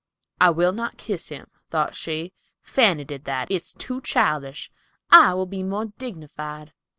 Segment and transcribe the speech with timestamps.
[0.39, 3.51] "I will not kiss him," thought she; "Fanny did that.
[3.51, 4.71] It's too childish.
[5.11, 6.73] I'll he more dignified."